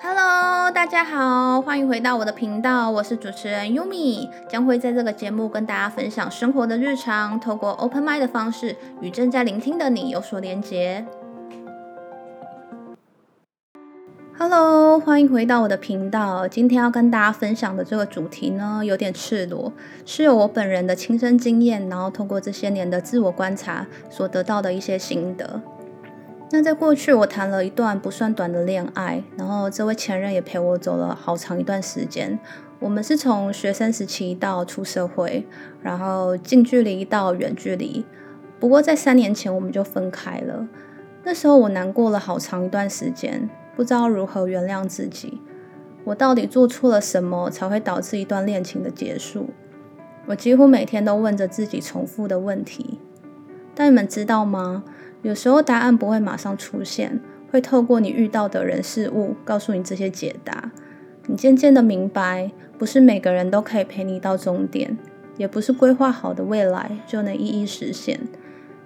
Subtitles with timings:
[0.00, 11.04] Hello，大家好，欢迎回到我的频道，我是主持人 Yumi，将会在这个节目跟大家分享生活的日常，透过 Open Mind 的方式与正在聆听的你有所连接。
[14.38, 19.72] Hello，欢迎回到我的频道，今天要跟大家分享的这个主题呢，有点赤裸，
[20.06, 25.60] 是有我本人的亲身经验，然后通过这些年的自我观察所得到的一些心得。
[26.50, 32.38] 那在过去，我谈了一段不算短的恋爱，然后这位前任也陪我走了好长一段时间。
[32.80, 35.46] 我们是从学生时期到出社会，
[35.82, 38.06] 然后近距离到远距离。
[38.58, 40.66] 不过在三年前我们就分开了。
[41.24, 45.42] 那时候我难过了好长一段时间，不知道如何原谅自己。
[46.04, 49.50] 我到底做错了什么才会导致一段恋情的结束？
[50.24, 52.98] 我几乎每天都问着自己重复的问题。
[53.74, 54.84] 但你们知道吗？
[55.28, 60.72] 有时候答案不会马上出现，会透过你遇到的人事物告诉你这些解答。
[61.26, 64.96] 你渐渐的明白，不是每个人都可以陪你到终点，
[65.36, 68.18] 也不是规划好的未来就能一一实现。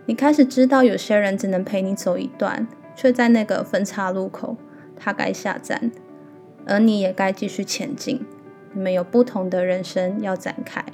[0.06, 4.56] 你开始知道，有些人只能陪你走一段，却在那个分岔路口，
[4.96, 5.92] 他该下站，
[6.66, 8.26] 而你也该继续前进。
[8.72, 10.84] 你们有不同的人生要展开。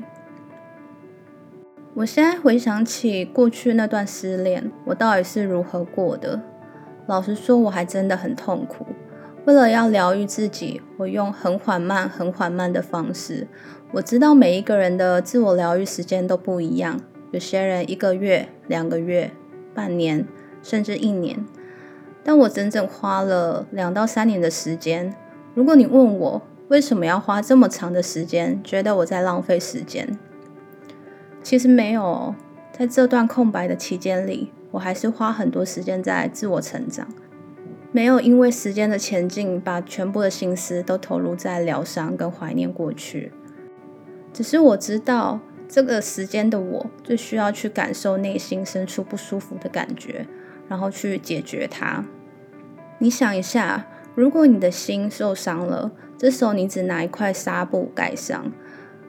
[1.99, 6.41] 我现在回想起过去那段失恋，我到底是如何过的？
[7.09, 8.87] 老实说，我还真的很痛苦。
[9.47, 13.49] 为了要疗愈自己，我用很缓慢、很缓慢的方式。
[13.91, 17.01] 我知道每一个人的自我疗愈时间都不一样，
[17.33, 19.33] 有些人一个月、两个月、
[19.75, 20.25] 半年，
[20.62, 21.45] 甚至一年。
[22.23, 25.12] 但我整整花了两到三年的时间。
[25.53, 30.17] 如果你问我为什么要花这么长的时间，觉得我在浪费时间？
[31.49, 32.35] 其实没有，
[32.73, 37.09] 在这段空白的期间里，我还是花很多时间在自我成长。
[37.91, 43.33] 没有因为时间的前进，把全部的心思都投入在疗伤跟怀念过去。
[44.31, 50.27] 只是我知道，这个时间的我最需要去感受内心深处不舒服的感觉，
[50.69, 52.05] 然后去解决它。
[52.99, 58.53] 你想一下，如果你的心受伤了，这时候你只拿一块纱布盖上，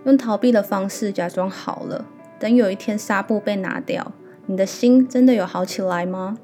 [0.05, 2.05] 用逃避的方式假装好了。
[2.39, 4.13] 等有一天纱布被拿掉，
[4.45, 6.37] 你的心真的有好起来吗？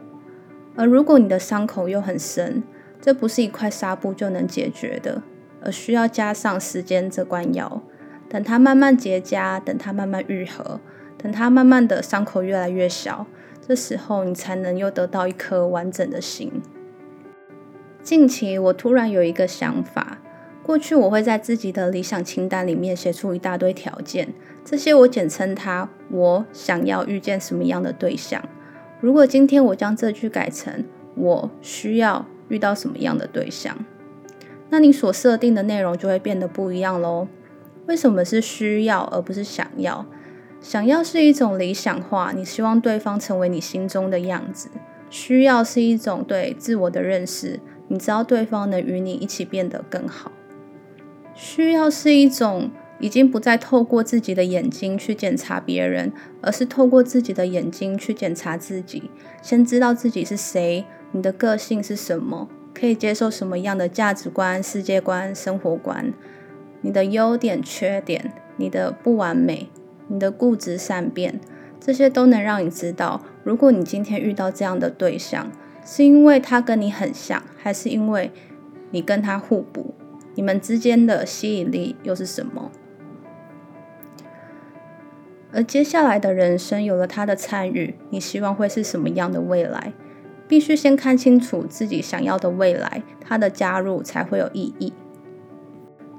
[0.75, 2.61] 而如果你的伤口又很深，
[2.99, 5.23] 这不是一块纱布就能解决的，
[5.61, 7.81] 而需要加上时间这关药，
[8.27, 10.81] 等它慢慢结痂，等它慢慢愈合，
[11.17, 13.25] 等它慢慢的伤口越来越小，
[13.65, 16.61] 这时候你才能又得到一颗完整的心。
[18.03, 20.17] 近期我突然有一个想法。
[20.65, 24.33] 过去我会在自己的理想清单里面写出一大堆条件，
[24.63, 28.43] 这些我简称它“我想要遇见什么样的对象”。
[28.99, 30.83] 如果今天我将这句改成
[31.15, 33.77] “我需要遇到什么样的对象”，
[34.71, 37.27] 那你所设定的内容就会变得不一样喽。
[37.85, 40.07] 为什么是需要而不是想要？
[40.59, 44.69] 想要是一种理想化，你希望对方成为你心中的样子；
[45.11, 50.31] 需要是一种对自我的认识，你知道对方能与你一起变得更好。
[51.35, 59.11] 需要是一种已经不再透过自己的眼睛去检查别人，而是透过自己的眼睛去检查自己。
[59.41, 66.13] 先知道自己是谁，你的个性是什么，可以接受什么样的价值观、世界观、生活观，
[66.81, 69.69] 你的优点、缺点，你的不完美，
[70.07, 71.41] 你的固执善变，
[71.81, 75.51] 这些都能让你知道，如果你今天遇到这样的对象，
[75.85, 78.31] 是因为他跟你很像，还是因为
[78.91, 79.93] 你跟他互补？
[80.35, 82.71] 你们之间的吸引力又是什么？
[85.51, 89.93] 而接下来的人生有了他的参与，你希望会是什么样的未来？
[90.47, 94.93] 必须先看清楚自己想要的未来，他的加入才会有意义。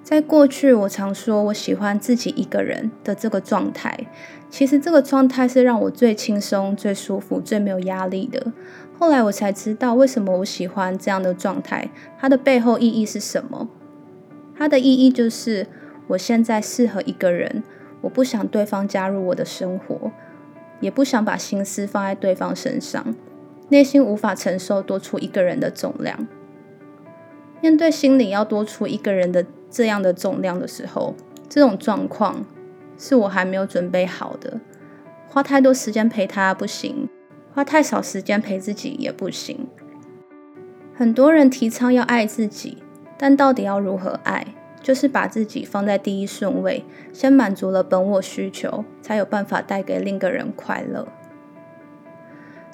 [0.03, 4.06] 在过去，我常说我喜欢自己一个人的这个状态，
[4.49, 8.53] 其实这个状态是让我最轻松、最舒服、最没有压力的。
[8.99, 13.69] 后来我才知道，为什么我喜欢这样的状态，它的背后意义是什么。
[14.58, 15.67] 它的意义就是，
[16.08, 17.62] 我现在适合一个人，
[18.00, 20.11] 我不想对方加入我的生活，
[20.81, 23.14] 也不想把心思放在对方身上，
[23.69, 26.26] 内心无法承受多出一个人的重量。
[27.61, 31.14] 面对心里要多出一个人的这样的重量的时候，
[31.49, 32.47] 这种状况
[32.97, 34.61] 是我还没有准备好的。
[35.29, 37.08] 花太多时间陪他不行，
[37.53, 39.67] 花太少时间陪自己也不行。
[40.94, 42.79] 很多人提倡要爱自己。
[43.19, 44.47] 但到底要如何爱？
[44.83, 51.09] 就是把自己放在第一顺位，先满足了本我需求，才有办法带给另一个人快乐。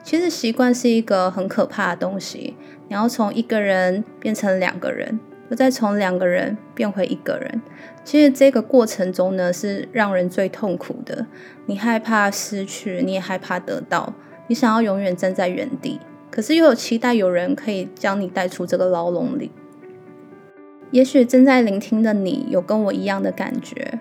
[0.03, 2.55] 其实习惯是一个很可怕的东西，
[2.89, 7.62] 你要从一个人变成两个人，又再从两个人变回一个人。
[8.05, 11.27] 其实这个过程中呢，是让人最痛苦的。
[11.65, 14.12] 你害怕失去，你也害怕得到，
[14.49, 15.99] 你想要永远站在原地，
[16.31, 19.50] 可是又有期待有人可以将你带出这个牢笼里。
[20.93, 23.99] 也许正在聆听的你有跟我一样的感觉，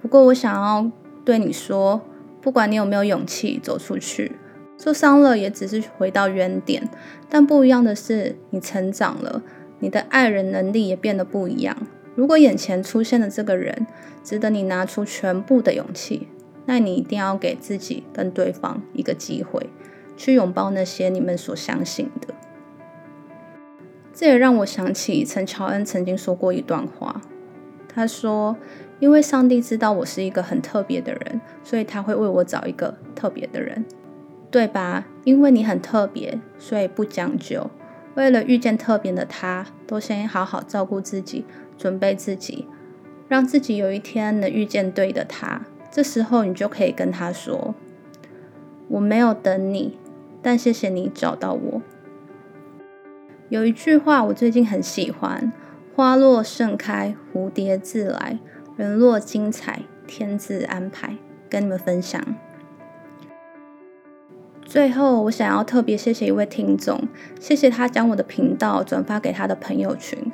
[0.00, 0.90] 不过我想要
[1.22, 2.00] 对你说，
[2.40, 4.32] 不管你有没有勇气走出去，
[4.78, 6.88] 受伤了也只是回到原点，
[7.28, 9.42] 但不一样的是，你成长了，
[9.80, 11.76] 你的爱人能力也变得不一样。
[12.14, 13.86] 如果眼前出现的这个人
[14.24, 16.28] 值得你拿出全部的勇气，
[16.64, 19.68] 那你一定要给自己跟对方一个机会，
[20.16, 22.34] 去拥抱那些你们所相信的。
[24.20, 27.22] 这也让我想起陈乔恩曾经说过一段话，
[27.88, 28.54] 他说
[29.00, 33.82] ：“因为上帝知道我是一个很特别的人，所以他会为我找一个特别的人，
[34.50, 35.06] 对吧？
[35.24, 37.70] 因为你很特别，所以不将就。
[38.14, 41.46] 为了遇见特别的他，都先好好照顾自己。”
[41.78, 42.66] 准备自己，
[43.26, 45.62] 让自己有一天能遇见对的他。
[45.90, 47.74] 这时候，你就可以跟他说
[48.88, 49.96] ：“我没有等你，
[50.42, 51.80] 但谢谢你找到我。”
[53.50, 55.52] 有一句话我最近很喜欢
[55.96, 58.38] ：“花落盛开，蝴蝶自来；
[58.76, 61.16] 人若精彩，天自安排。”
[61.50, 62.22] 跟你们分享。
[64.64, 67.08] 最后，我想要特别谢谢一位听众，
[67.40, 70.30] 谢谢他将我的频道转发给他的朋友群。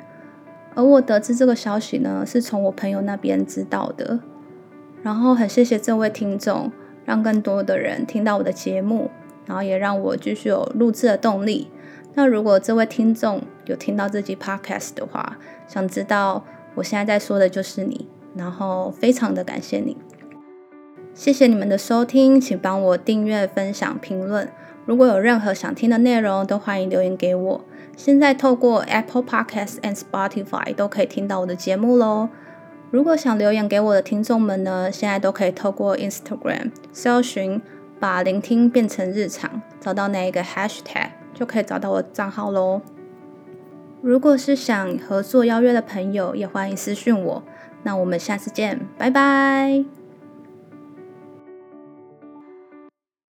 [0.75, 4.19] 而我得知这个消息呢，是从我朋友那边知道的。
[5.01, 6.71] 然后很谢谢这位听众，
[7.03, 9.09] 让更多的人听到我的节目，
[9.47, 11.69] 然后也让我继续有录制的动力。
[12.17, 15.37] 那如果这位听众有听到这集 podcast 的话，
[15.67, 16.43] 想知道
[16.73, 19.95] 我现在在说的就是你，然后非常的感谢你，
[21.13, 24.49] 谢谢你们的收听，请帮我订阅、分享、评论。
[24.87, 27.63] 如果有任何想听的内容，都欢迎留言给我。
[27.95, 32.29] 现在透过 Apple Podcasts and Spotify 都可以听到我的节目喽。
[32.89, 37.61] 如果想留言给我的听众们呢，现在都可以透过 Instagram 搜寻
[38.01, 42.81] “把聆听变成日常”，找到那一个 Hashtag 就可以找到我的账号喽。
[44.01, 47.43] 如果是想合作邀约的朋友，也欢迎私信我。
[47.83, 49.96] 那我们下次见，拜拜。